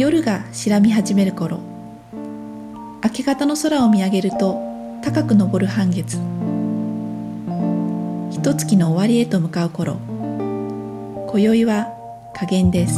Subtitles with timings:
[0.00, 1.60] 夜が白み始める頃。
[3.04, 4.58] 明け方の空を見上げると
[5.04, 6.16] 高く昇る半月。
[8.30, 9.98] 一月の終わりへと向かう頃。
[11.30, 11.88] 今宵は
[12.34, 12.96] 加減です。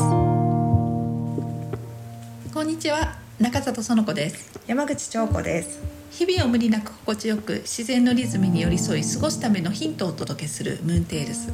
[2.55, 4.61] こんにちは中里園子です。
[4.69, 5.81] 山口彫子です。
[6.13, 11.53] 日々を無理なく心地よく自然のリズムに寄り添い過ごすためのヒントをお届けするムーンテールス。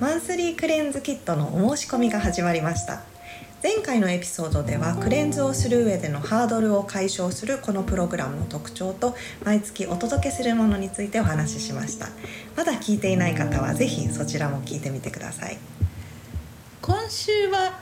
[0.00, 3.02] マンスリークレンズキットのお申し込みが始まりました
[3.64, 12.08] 前回のエピソードではクレンズをする上でのハードルを解消するこのプログラムの特徴と毎月お届けするものについてお話ししました。
[12.56, 15.56] まだ聞いていない方はぜひそちらも聞いてみてください。
[16.82, 17.78] 今週は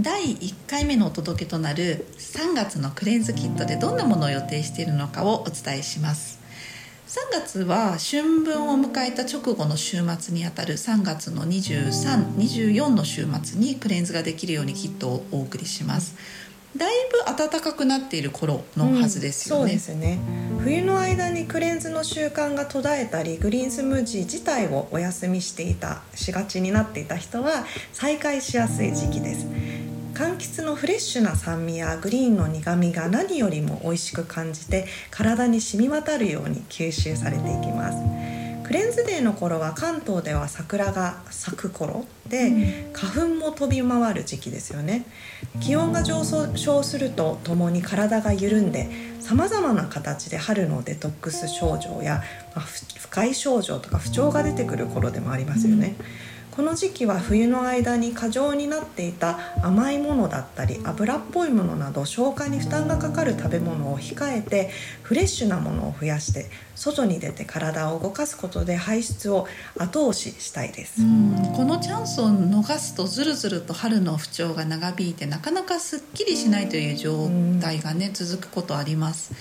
[0.00, 6.37] 第1回目のお届けとなる3月のクレンズキットでどんなものを予定しているのかをお伝えします。
[7.08, 16.14] 3月は春分を迎えた直後の週末にあたる3月の2324の週末にクレンズができるようにキットをお送りします。
[16.76, 20.18] だいぶ暖かくなっている頃のはずですよね、うん、そうですね。
[20.62, 29.46] 冬の間にクレンズの習慣が途絶えたりグリーンスムージー自体をお休みしていたしがちになっていた人は再開しやすい時期です。
[30.18, 37.98] 柑橘のフレッシュな酸味やグリーンの苦みが何よりも美味しく感じて体に染み渡るように吸収されていきます。
[38.64, 45.06] クレンズデーの頃は関東では桜が咲く頃で、うん、花粉も飛び回る時期ですよね。
[45.60, 52.24] 気温が上昇するとともに体が緩んでさまざまな形で春のデトックス症状や、
[52.56, 56.27] まあ、不快症状とか不調が出てくる頃でもありますよね、うん
[56.58, 64.68] この時期は冬の間に過剰になっていた甘いものだったり油っぽいものなど消化に負担がかかる食べ物を控えて
[65.04, 69.46] フレッシュなものを増やして外に出て体を動かすことで排出を
[69.78, 71.00] 後押ししたいです。
[71.54, 77.28] このチャンスを逃すとずるずると春の不調が長引いてなかなかすっきりしないという状
[77.60, 79.32] 態がね続くことあります。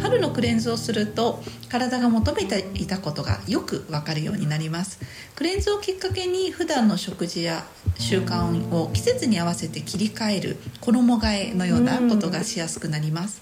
[0.00, 4.98] 春のクレンズをすると体が求めていたことがよくわかるようになります。
[5.34, 7.64] クレンズをきっかけに普段の食事や
[7.98, 13.40] 習慣を季節に合わせて切り替える衣替えのようなことがしやすくなります、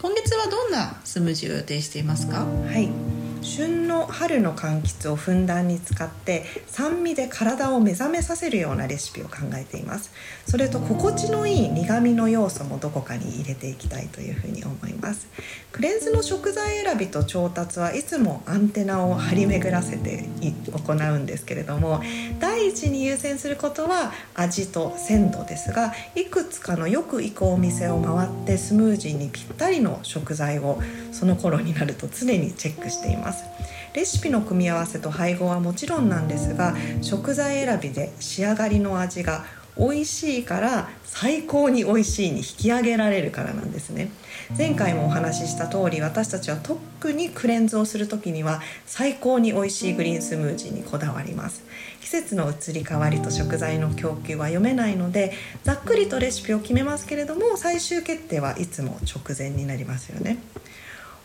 [0.00, 2.44] 今月はどんなスムージーを予定していますか？
[2.44, 3.11] はい。
[3.42, 10.12] 旬の春の柑橘をふんだんに使って酸味で体を目覚めさせるようなレシピを考えています。
[10.46, 15.26] それと心地のいい苦味の要素もどこかに入れていきたいというふうに思います。
[15.72, 20.28] クレンズの食材選びと調達はいつもアンテナを張り巡らせて
[20.70, 22.02] 行うんですけれども
[22.38, 33.31] 第一に優先することは味と鮮度ですがいくつかのよく行くお店を回ってスムージーにぴったりの食材をその頃になると常にチェックしています。
[33.32, 33.44] ます。
[33.94, 39.44] レシピの組み合わせと配合はもちろんなんですが食材選びで仕上がりの味が
[39.76, 44.10] 美味しいから最高に美味しいに引き上げられるからなんですね。
[44.56, 51.64] 前回もお話しした通り私たちは特にクレンズをする時には最高に美味しいグリーンスムージーにこだわります。
[52.02, 55.32] 季節の移り変わりと食材の供給は読めないので
[55.62, 60.36] ざっくりとレシピを決めますけれども最終決定はいつも直前になりますよね。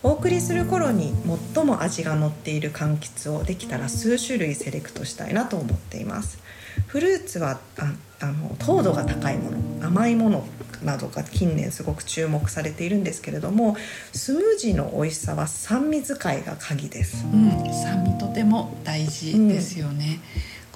[0.03, 1.13] お送りする頃に
[1.55, 6.39] 最も味が乗っている柑橘をできたら数種類セレクトしたいなと思っています。
[6.85, 10.47] フルーツはああの糖度が高いもの甘いもの
[10.83, 13.75] などが近年すごく注目されているんですけれども
[14.11, 20.19] スムージーの美味しさは酸味使いが鍵です、うん、酸味とても大事ですよね、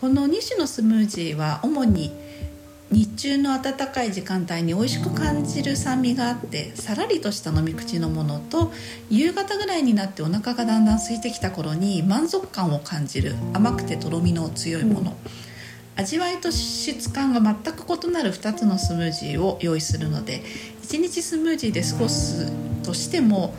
[0.01, 2.11] うん、この2種のスムージーは主に
[2.91, 8.74] 日中の暖かい時間帯に美味しく感じる酸味があってさらりとした飲み口のものと
[9.09, 15.16] 夕方ぐらいになってお腹がだんだん空いてきた頃に満足感を感じる甘くてとろみの強いもの、
[15.96, 20.41] 味わいと質感が全く異なる2つのスムージーを用意するので
[20.81, 22.51] 1日スムージーで過ごす
[22.84, 23.56] としても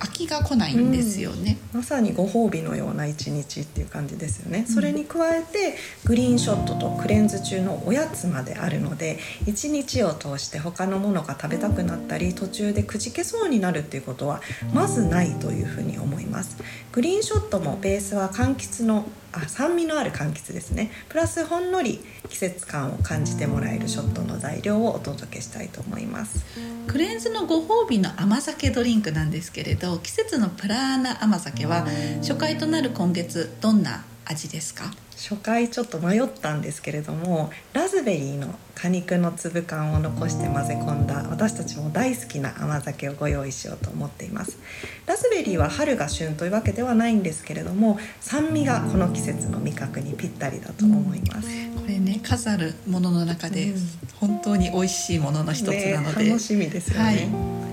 [0.00, 14.40] 飽きが来ないんですよね、うん、まさにご褒美のような一日っていう感じですよね、それに加えてグリーンショットとクレンズ中のおやつまであるので一日を通して他のものが食べたくなったり途中でくじけそうになるっていうことは
[14.72, 16.56] まずないというふうに思います。
[16.92, 20.92] グリーンショットもベースは柑橘のあ酸味のある柑橘ですね。
[21.08, 26.44] プラスほんのり季節感を感じてもらえるショットの材料をお届けしたいと思います。
[26.86, 31.86] クレンズのご褒美の甘酒ドリンクなんですけれど季節のプラーナ甘酒は
[32.18, 34.84] 初回となる今月どんな味ですか？
[35.16, 44.58] 初回ちょっと迷ったんですけれどもラズベリーの果肉の粒感を残して混ぜ込んだ私たちも大好きな甘酒をご用意しようと思っています。
[45.06, 53.80] ラズベリーは春が旬というわけではないんですけれども酸味がこの季節の味覚にぴったりだと思います、これね数あるものの中でうん。
[54.20, 57.63] 本当に美味しいものの一つなので、ね楽しみですよね、はい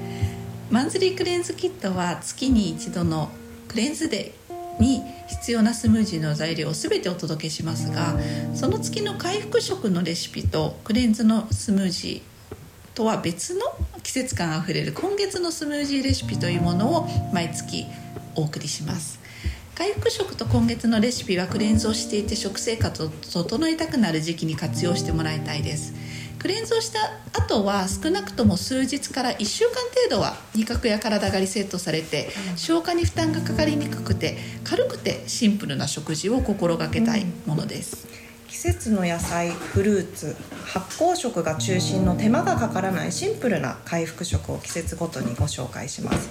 [0.71, 3.29] マンスリークレンズキットは月に一度の
[3.67, 8.17] クレンズデーに必要なスムージーの材料を全てお届けしますが
[8.55, 13.65] その月の回復食のレシピとクレンズのスムージーとは別の
[14.01, 17.85] 季節感あふれる今月のスムージーレシピというものを毎月
[18.35, 19.19] お送りします。
[19.75, 25.93] 回復食と今月のレシピはクレンズをしていて食生活を整えたくなる時期に活用してもらいたいです。
[26.41, 26.99] クレンズをした
[27.39, 29.75] 後は少なくとも数日から1週間
[30.09, 38.07] 程度は味覚や体がリセットされて消化に負担がかかりにくくて軽くてシンプルな食事を心がけたいものです、
[38.51, 46.29] 季節の野菜フルーツ発酵食が中心の手間がかからないシンプルな回復食を季節ごとにご紹介します。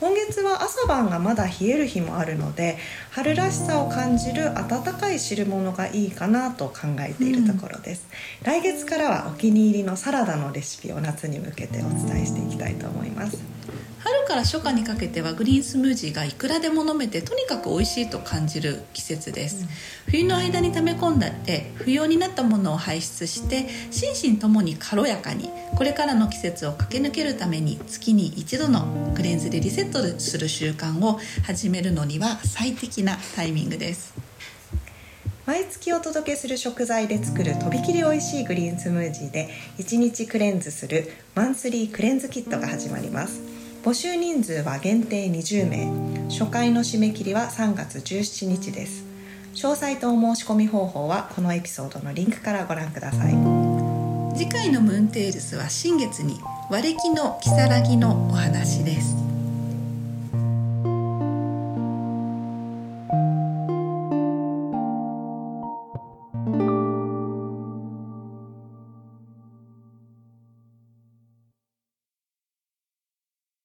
[0.00, 2.78] 今月は朝晩がまだ冷える日もあるので
[3.10, 8.08] 春らしさを感じる温かい汁物がいいかなと考えているところです、
[8.42, 13.57] 来月からはお気に入りのサラダのレシピを夏に向けてお伝えしていきたいと思います。
[13.98, 19.66] 春から初夏にかけてはグリーンスムージーがいくらでも飲めてとにかく美味しいと感じる季節です、
[20.06, 34.28] 冬の間に溜め込んだって不要になったものを排出して心身ともに軽やかにこれからの季節を駆け抜けるために月に一度のクレンズでリセットする習慣を始めるのには最適なタイミングです。
[35.46, 39.48] 毎月お届けする食材で作るとびきり美味しいグリーンスムージーで
[39.78, 43.57] 1日クレンズするマンスリークレンズキットが始まります
[43.88, 46.28] 募集人数は限定20名。
[46.28, 49.02] 初回の締め切りは3月17日です。
[49.54, 53.32] 詳細とお申し込み方法はこのエピソードのリンクからご覧ください。
[54.36, 56.38] 次回のムーンテールスは新月に
[56.70, 59.17] 和暦の如月のお話です。